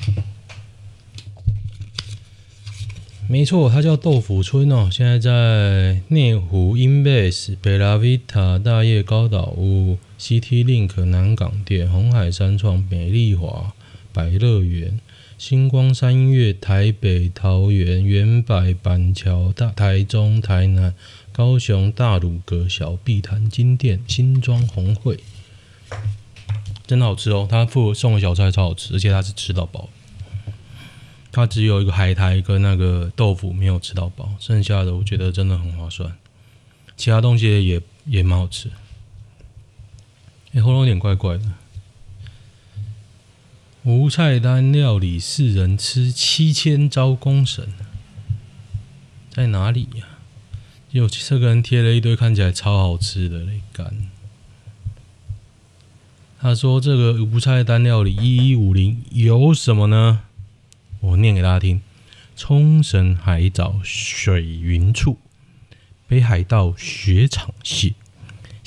[3.29, 4.89] 没错，它叫豆腐村哦。
[4.91, 13.73] 现在在内湖 Inbase、贝拉维塔、大叶高岛屋、CT Link、南港店、红海三创、美丽华、
[14.11, 14.99] 百乐园、
[15.37, 20.95] 星光三月、台北桃园、远百板桥、大台中、台南、
[21.31, 25.19] 高雄、大鲁阁、小碧潭、金店、新庄红会。
[26.87, 27.45] 真的好吃哦！
[27.49, 29.89] 他附送的小菜超好吃，而且他是吃到饱。
[31.31, 36.17] 他只有一个海苔跟那个豆腐没有吃到饱，剩下的我觉得真的很划算。
[36.95, 38.71] 其他东西也也蛮好吃。
[40.61, 41.43] 喉咙有点怪怪的。
[43.83, 47.69] 无菜单料理四人吃七千招工神，
[49.29, 50.05] 在哪里呀、
[50.91, 54.09] 有这个人贴了一堆看起来超好吃的嘞，干。
[56.39, 60.21] 他说：“这个无菜单料理一一五零有什么呢？
[60.99, 61.81] 我念给大家听：
[62.35, 65.17] 冲绳海藻水云醋、
[66.07, 67.95] 北海道雪场蟹、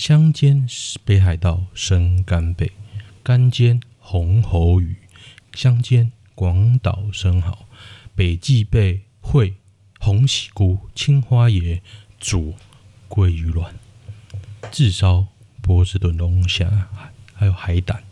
[0.00, 0.66] 香煎
[1.04, 2.72] 北海道生干贝、
[3.22, 4.96] 干煎红喉鱼、
[5.52, 7.66] 香煎广岛生蚝、
[8.14, 9.56] 北极贝会
[9.98, 11.82] 红喜菇、青花椰
[12.18, 12.54] 煮
[13.10, 13.74] 鲑鱼卵、
[14.72, 15.26] 炙烧
[15.60, 16.88] 波士顿龙虾。”
[17.36, 18.02] 还有海胆、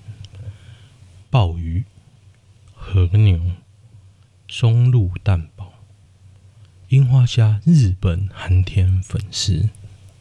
[1.31, 1.87] 鲍鱼、
[2.74, 3.40] 和牛、
[4.46, 5.72] 松露蛋堡、
[6.88, 9.70] 樱花虾、日本寒天粉丝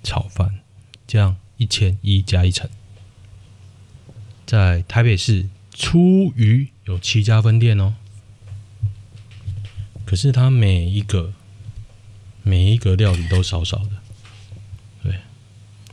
[0.02, 0.62] 炒饭，
[1.06, 2.70] 这样一千一加一层。
[4.46, 7.96] 在台北市出鱼有七家分店哦，
[10.06, 11.34] 可是它每一个
[12.44, 13.90] 每一个料理都少少的，
[15.04, 15.16] 对，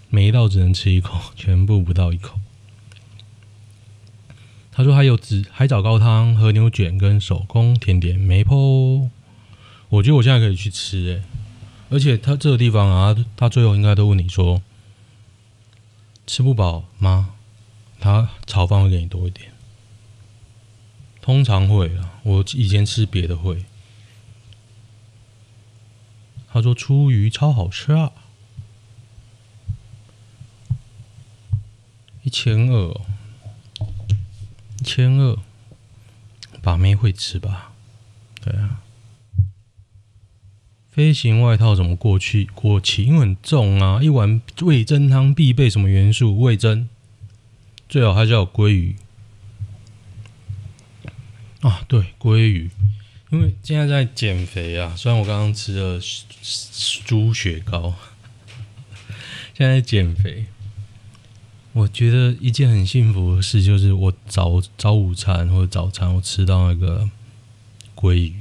[0.08, 2.38] 每一道只能吃一口， 全部不到一口。
[4.70, 9.10] 他说还有紫海藻高汤、和牛卷跟手工甜点没破，
[9.88, 11.22] 我觉得我现在可以去吃诶，
[11.90, 14.62] 而且他这个地方啊，他最后应该都问你说
[16.26, 17.34] 吃不饱吗？
[18.00, 19.52] 他炒饭会给你多一点，
[21.22, 23.64] 通常会啊，我以前吃别的会。
[26.52, 28.12] 他说出鱼超好吃啊，
[32.22, 33.06] 一千二哦。
[34.84, 35.38] 千二，
[36.62, 37.72] 把妹会吃吧？
[38.42, 38.82] 对啊，
[40.94, 43.02] 飞行外套怎么过去过期？
[43.02, 44.00] 因为很重啊！
[44.00, 46.38] 一碗味噌汤必备什么元素？
[46.38, 46.86] 味噌，
[47.88, 48.94] 最好还是要鲑鱼。
[51.62, 52.70] 啊，对，鲑鱼，
[53.30, 54.94] 因为现在在减肥啊。
[54.96, 55.98] 虽然我刚刚吃了
[57.04, 57.94] 猪血糕，
[59.52, 60.44] 现在在减肥。
[61.72, 67.10] 我觉得一件很幸福的事就是，我早早午餐或者早餐，我吃到那个
[67.96, 68.34] 鲑鱼，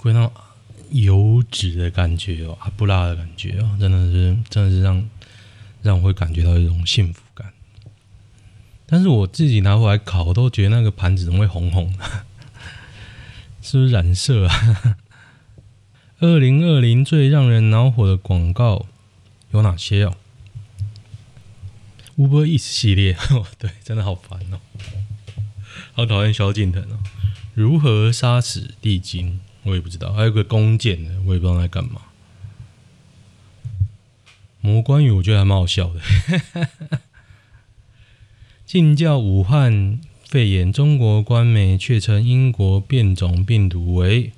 [0.00, 0.32] 鲑那种
[0.90, 5.08] 油脂的感觉哦，啊不辣的感觉哦，真的是真的是让
[5.82, 7.52] 让我会感觉到一种幸福感。
[8.86, 12.04] 但是我自己拿回来烤，我都觉得那个盘子怎么会红红的？
[13.60, 14.96] 是不是染色啊？
[16.20, 18.86] 二零二零最让人恼火的广告
[19.50, 20.16] 有哪些哦
[22.16, 23.16] ？Uber Eats 系列，
[23.58, 24.60] 对，真的好烦哦，
[25.92, 26.98] 好讨厌萧敬腾哦。
[27.54, 29.40] 如何杀死地精？
[29.66, 30.12] 我也不知道。
[30.12, 32.00] 还有个弓箭的，我也不知道在干嘛。
[34.60, 36.00] 魔关羽，我觉得还蛮好笑的。
[38.64, 44.32] 禁叫武汉肺炎，中国官媒却称英国变种病毒为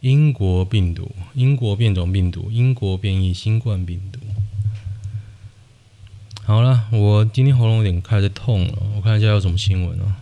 [0.00, 4.20] 英国病毒，英国变种病毒，英国变异新冠病毒。
[6.44, 10.12] 好了，我今天喉咙有点开始痛了，我看一下有什么新闻哦。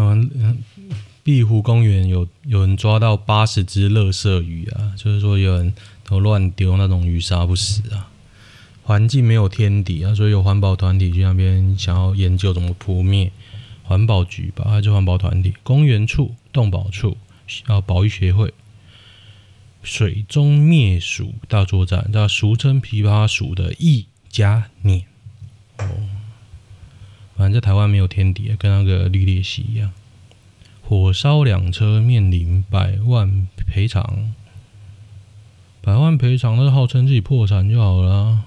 [0.00, 0.58] 嗯，
[1.22, 5.74] 碧湖公园有有人抓到八十只乐色鱼啊，就是说有人
[6.04, 8.10] 都乱丢那种鱼杀不死啊。
[8.82, 13.30] 环境没有天敌啊，所以有环保团体去那边想要研究怎么扑灭。
[13.82, 15.54] 环保局吧，还是环保团体？
[15.62, 17.16] 公园处、动保处、
[17.64, 18.52] 啊，保育协会。
[19.82, 25.04] 水中灭鼠大作战，叫俗称琵琶鼠的易家年
[25.78, 25.86] 哦。
[27.38, 29.92] 反正在台湾没有天敌，跟那个绿鬣蜥一样。
[30.82, 34.34] 火烧两车，面临百万赔偿。
[35.80, 38.46] 百万赔偿，那是号称自己破产就好了。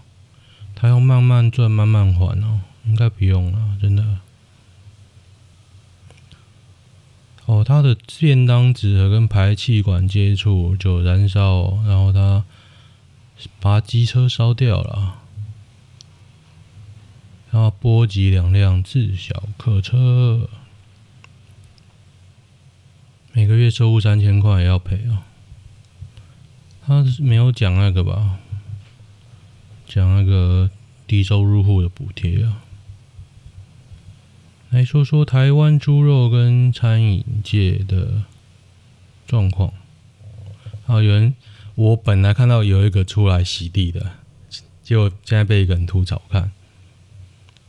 [0.75, 4.17] 他要慢慢赚，慢慢还哦，应该不用了，真的。
[7.45, 12.43] 哦，他的便当纸盒跟排气管接触就燃烧，然后他
[13.61, 15.20] 把机车烧掉了，
[17.51, 20.49] 然后波及两辆自小客车，
[23.33, 25.19] 每个月收入三千块也要赔哦。
[26.85, 28.39] 他是没有讲那个吧？
[29.85, 30.69] 讲那个
[31.05, 32.63] 低收入户的补贴啊。
[34.69, 38.23] 来说说台湾猪肉跟餐饮界的
[39.27, 39.73] 状况。
[40.87, 41.35] 啊，有人，
[41.75, 44.13] 我本来看到有一个出来洗地的，
[44.81, 46.21] 结果现在被一个人吐槽。
[46.29, 46.51] 看，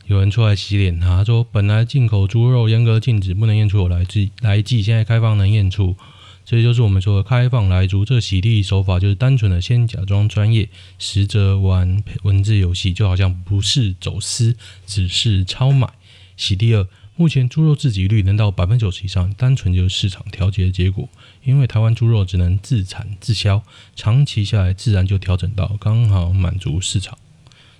[0.05, 5.95] 有人出来洗脸，他说本来进口猪肉严格禁止，不能验出有来自来记，现在开放能验出，
[6.43, 8.03] 这就是我们说的开放来猪。
[8.03, 10.67] 这洗地手法就是单纯的先假装专业，
[10.99, 15.89] 实则玩文字游戏，就好像不是走私，只是超买。
[16.35, 16.85] 洗地二，
[17.15, 21.07] 目前猪肉自给率能到百分之九十以上，单纯就是市场调节的结果。
[21.43, 23.63] 因为台湾猪肉只能自产自销，
[23.95, 27.17] 长期下来自然就调整到刚好满足市场。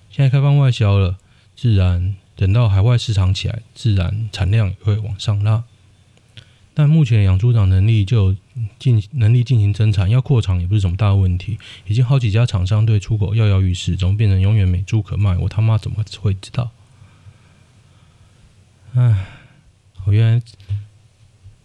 [0.09, 1.17] 现在开放外销了，
[1.55, 5.63] 自然等到海外市场起来，自然产量也会往上拉。
[6.75, 8.35] 但目前养猪场能力就
[8.79, 11.59] 进能力进行增产，要扩厂也不是什么大问题。
[11.85, 15.37] 已经好几家厂商对出口跃跃欲试，怎么变成永远没猪可卖？
[15.37, 16.71] 我他妈怎么会知道？
[18.95, 19.27] 唉，
[20.05, 20.41] 我原来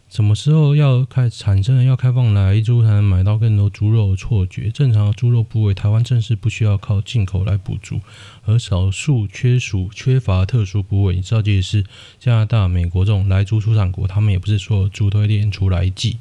[0.09, 4.71] 什么时候要开产生要开放来猪才能买到更多猪肉的错觉？
[4.71, 8.01] 正常的猪肉部位，台湾正是不需要靠进口来补足，
[8.47, 11.85] 而少数缺属缺乏特殊部位，你知道这也是
[12.19, 16.17] 加拿大、美国这种来猪出产国，他们也不是所有猪都会练出来记。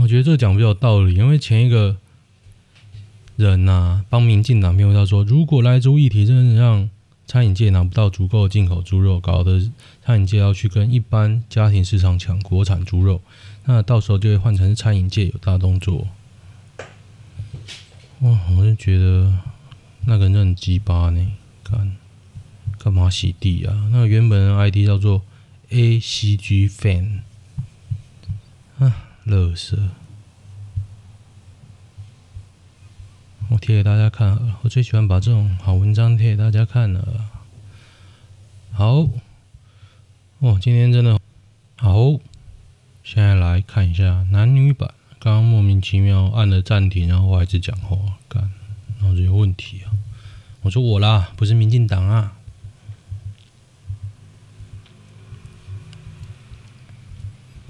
[0.00, 1.96] 我觉得这讲比较有道理，因为前一个
[3.36, 6.90] 人呐、帮民进党辩护，他说如果来猪议题真的让
[7.26, 9.60] 餐饮界拿不到足够进口猪肉，搞得
[10.06, 13.20] 餐饮界要去跟一般家庭市场抢国产猪肉，
[13.64, 16.06] 那到时候就会换成餐饮界有大动作。
[18.20, 19.36] 哇，我就觉得
[20.04, 21.32] 那个人很鸡巴呢，
[21.64, 21.96] 干
[22.78, 23.88] 干嘛洗地啊？
[23.90, 25.22] 那原本的 ID 叫做
[25.70, 27.22] ACG Fan，
[28.78, 29.76] 啊，乐色。
[33.48, 37.28] 我贴给大家看了，我最喜欢把这种好文章贴给大家看了。
[38.70, 39.08] 好，
[40.40, 41.18] 哦，今天真的
[41.76, 42.18] 好。
[43.02, 47.96] 现在来看一下男女版，刚刚莫名其妙按了暂停，然后我还是讲话，
[48.28, 48.50] 干，
[49.00, 49.96] 脑子有问题啊！
[50.60, 52.36] 我说我啦，不是民进党啊。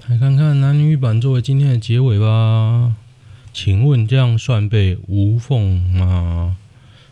[0.07, 2.97] 来看看男女版作为今天的结尾吧。
[3.53, 6.57] 请问这样算被无缝吗？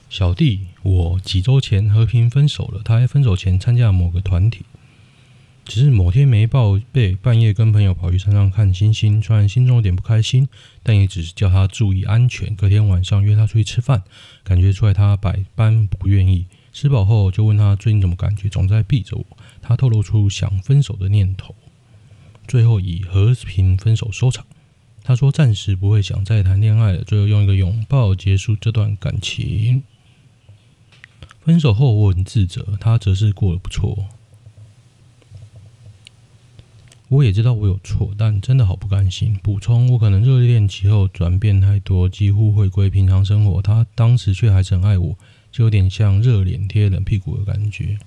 [0.10, 2.82] 小弟，我几周前和平分手了。
[2.84, 4.66] 他还分手前参加了某个团体，
[5.66, 9.20] 只是某天没报备，半夜跟朋友跑去山上看星星。
[9.20, 10.48] 虽然心中有点不开心，
[10.84, 12.56] 但也只是叫他注意安全。
[12.56, 14.04] 隔天晚上约他出去吃饭，
[14.44, 16.46] 感觉出来他百般不愿意。
[16.72, 19.26] 吃饱后就问他最近怎么感觉，总在避着我。
[19.62, 21.56] 他透露出想分手的念头，
[22.48, 24.46] 最后以和平分手收场。
[25.04, 29.82] 他说暂时不会想再谈恋爱了，最后用一个拥抱结束这段感情。
[31.42, 34.06] 分手后我很自责，他则是过得不错。
[37.08, 39.40] 我也知道我有错，但真的好不甘心。
[39.44, 43.62] 补充，我可能热恋期后转变太多，几乎回归平常生活。
[43.62, 45.16] 他当时却还是很爱我，
[45.52, 48.00] 就有点像热脸贴冷屁股的感觉。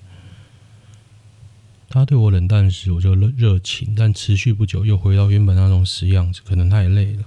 [1.87, 7.23] 他对我冷淡时，我就热热情，但持续不久又回到原本那种死样子，可能太累了。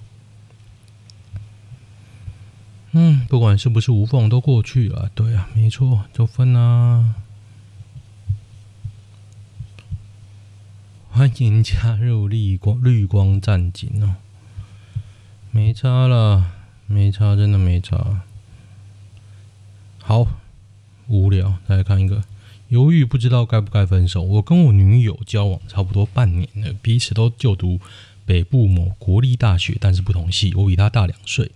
[2.93, 5.11] 嗯，不管是不是无缝，都过去了。
[5.15, 7.15] 对啊，没错，就分啊。
[11.15, 14.17] 欢迎加入绿光绿光战警哦。
[15.51, 16.51] 没差了，
[16.87, 18.23] 没差，真的没差。
[19.99, 20.27] 好
[21.09, 22.25] 无聊，再来看一个，
[22.69, 24.23] 犹豫不知道该不该分手。
[24.23, 27.79] 我跟我女友交往差不多半年了，彼此都就读
[28.25, 30.55] 北部某国立大学，但是不同系。
[30.55, 31.53] 我比她大两岁。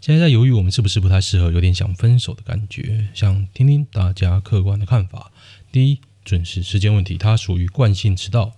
[0.00, 5.30] 现在在犹豫，我们是不是不太适合，有点想分手的感觉，想听听大家客观的看法。
[5.70, 8.54] 第一，准时时间问题，他属于惯性迟到，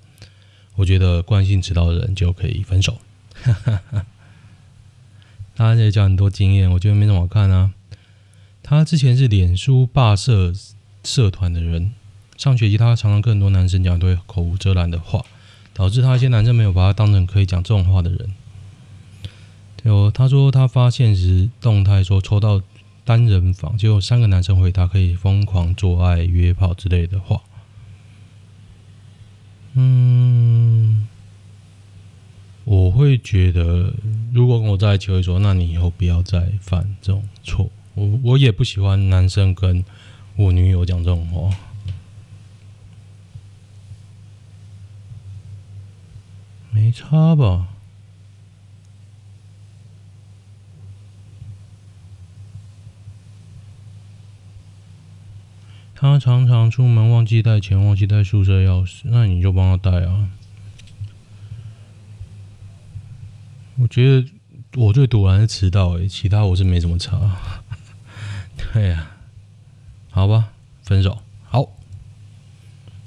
[0.77, 2.99] 我觉得惯性迟到的人就可以分手。
[3.43, 4.07] 哈哈哈，
[5.55, 7.73] 他也讲很多经验，我觉得没什么好看啊。
[8.63, 10.53] 他之前是脸书霸社
[11.03, 11.93] 社团的人，
[12.37, 15.25] 上学期他常常跟很多男生讲一堆口无遮拦的话，
[15.75, 18.35] 导致他一些男生没有把他当成可以讲这种话的人。
[19.83, 22.61] 有他说他发现时动态说抽到
[23.05, 27.41] 单人房，就有三个男生回他可以疯狂做爱、约炮之类的话。
[29.75, 31.07] 嗯，
[32.65, 33.95] 我会觉得，
[34.33, 37.71] 如果跟我在一起，会说，那你以后不要再犯这种错。
[37.95, 39.85] 我我也不喜欢男生跟
[40.37, 41.57] 我女友讲这种话，
[46.71, 47.70] 没差吧？
[56.01, 60.31] 他常常出门忘记带钱，忘记带宿舍钥匙，那你就帮他带啊。
[63.77, 64.27] 我觉得
[64.77, 67.21] 我最堵然是迟到，诶，其他我是没什么差。
[68.73, 69.11] 对呀，
[70.09, 71.69] 好吧，分手好。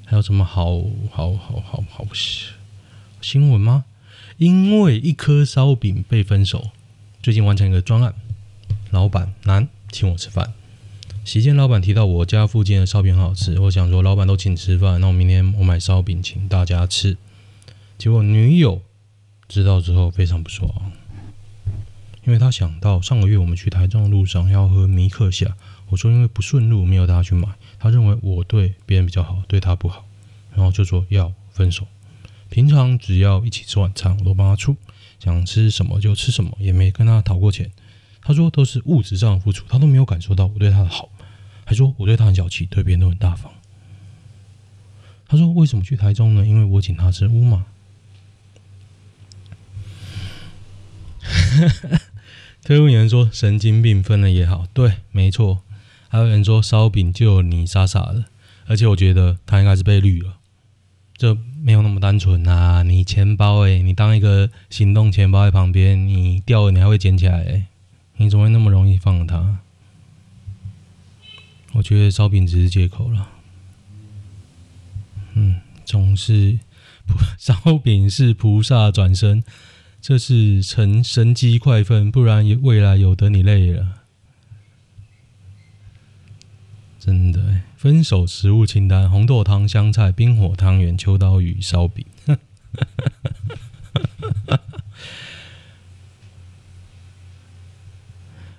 [0.06, 0.80] 还有什么好
[1.10, 2.06] 好好好好
[3.20, 3.86] 新闻吗？
[4.36, 6.70] 因为一颗烧饼被分手，
[7.20, 8.14] 最近完成一个专案，
[8.92, 10.52] 老板男请我吃饭。
[11.24, 17.16] 席间，老板提到我家附近的烧饼很好吃，我想说老板都请吃饭，那我明天我买烧饼请大家吃。
[17.96, 18.82] 结果女友
[19.48, 20.70] 知道之后非常不爽，
[22.26, 25.56] 因为她想到上个月我们去台中的路上要喝米克夏，
[25.88, 27.48] 我说因为不顺路没有带她去买，
[27.78, 30.04] 她认为我对别人比较好，对她不好，
[30.54, 31.86] 然后就说要分手。
[32.50, 34.76] 平常只要一起吃晚餐，我都帮她出，
[35.18, 37.70] 想吃什么就吃什么，也没跟她讨过钱。
[38.20, 41.08] 她说都是物质上的付出，她都没有感受到我对她的好。
[41.64, 43.52] 还说我对他很小气，对别人都很大方。
[45.26, 46.46] 他说为什么去台中呢？
[46.46, 47.64] 因为我请他吃乌马。
[52.62, 55.62] 推文有人说神经病分了也好，对，没错。
[56.08, 58.26] 还有人说烧饼就你傻傻的，
[58.66, 60.36] 而且我觉得他应该是被绿了，
[61.16, 62.82] 这没有那么单纯啊！
[62.82, 67.64] 你钱包诶，你当一个行动钱包在旁边，你掉了你还会捡起来诶，
[68.16, 69.58] 你怎么会那么容易放了他？
[71.74, 73.28] 我觉得烧饼只是借口了。
[75.34, 76.58] 嗯，总是
[77.36, 79.44] 烧饼是菩萨转身，
[80.00, 84.00] 这是成神机快分，不然未来有得你累了。
[87.00, 92.06] 真的，分手食物清单：红豆汤、香菜、冰火汤圆、秋刀鱼、烧饼。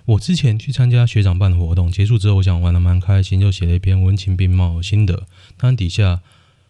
[0.06, 5.14] 我之前去参加学长办的活动，结束之后，我想玩得蛮开心，就写了一篇文情并茂心得。
[5.56, 6.20] 当然底下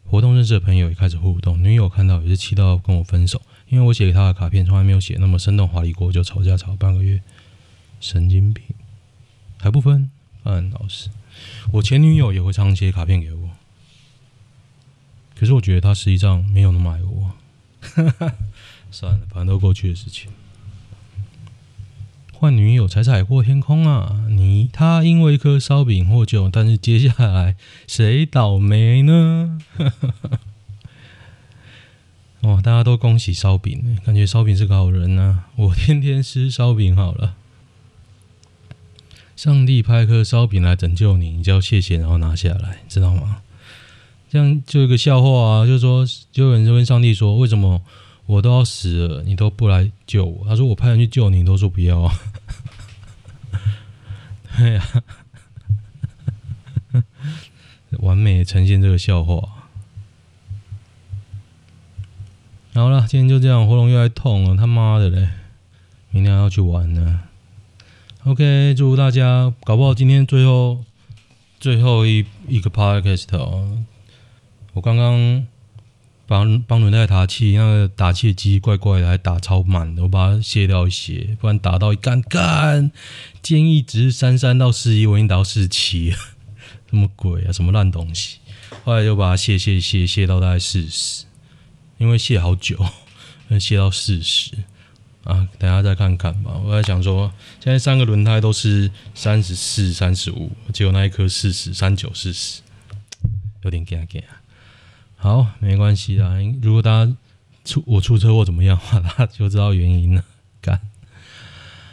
[0.04, 7.20] 活动认识的朋友也开始互动，女友看到也是气到跟我分手，因为我写给她的卡片从来没有写那么生动华丽过，就吵架吵半个月。
[8.00, 8.62] 神经病，
[9.58, 10.10] 还不分？
[10.42, 11.10] 范老师，
[11.72, 13.50] 我前女友也会常写卡片给我，
[15.34, 17.34] 可是我觉得她实际上没有那么爱我。
[18.90, 20.30] 算了，反正都过去的事情。
[22.38, 24.26] 换女友才是海阔天空啊！
[24.28, 27.56] 你他因为一颗烧饼获救，但是接下来
[27.86, 29.58] 谁倒霉呢？
[32.42, 32.60] 哇！
[32.60, 35.44] 大家都恭喜烧饼，感觉烧饼是个好人呐。
[35.56, 37.34] 我天天吃烧饼好了。
[39.34, 43.38] 上帝派颗烧饼来拯救你，你就要谢谢，然后拿下来，知道吗？
[44.28, 47.80] 这样就一个笑话啊，就是说，就有人就问上帝说：“为什么
[48.26, 52.14] 我都要死了，你都不来救我？”他说：“我派人去救你，你都说不要 啊。”
[54.58, 54.84] 对呀，
[57.98, 59.68] 完美呈现这个笑话。
[62.74, 65.28] 好了，今天就这样，喉咙又来痛了，他妈的嘞！
[66.10, 67.22] 明天还要去玩呢。
[68.24, 70.84] OK，祝福大家，搞不好今天最后
[71.60, 73.84] 最后一一个 podcast 哦。
[74.72, 75.46] 我刚刚
[76.26, 82.90] 帮帮轮胎打气，那个打气机怪怪的，还打超慢的，我把它卸掉一些，不然打到一干干，
[83.42, 86.16] 建议值三三到四一，我已经打到四七了，
[86.90, 87.52] 什么鬼啊？
[87.52, 88.38] 什么烂东西？
[88.84, 91.24] 后来就把它卸卸卸卸到大概四十。
[91.98, 92.78] 因为卸好久，
[93.58, 94.52] 卸到四十
[95.24, 96.52] 啊，等下再看看吧。
[96.62, 102.60] 我在想说，现在三个轮胎都是三十四、三十五，结果那一颗四十三九四十，
[103.62, 104.22] 有点尴尬。
[105.26, 106.36] 好，没关系啦。
[106.62, 107.16] 如果大家
[107.64, 110.22] 出我出车祸怎么样的话， 大家就知道原因了。
[110.62, 110.80] 干。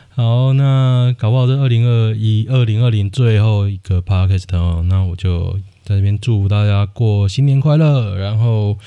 [0.10, 4.86] 好，那搞不好是二零二一、二零二零最后一个 podcast 哦。
[4.88, 5.54] 那我就
[5.84, 8.78] 在这边祝大家过新年快乐，然后。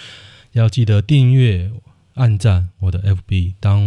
[0.53, 1.71] 要记得订阅、
[2.15, 3.79] 按赞我的 FB，当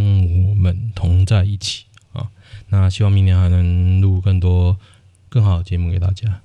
[0.49, 2.29] 我们同在一起啊！
[2.69, 4.77] 那希望明年还能录更多
[5.29, 6.41] 更好的节目给大家。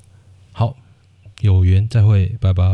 [0.52, 0.78] 好，
[1.42, 2.64] 有缘再会，拜拜。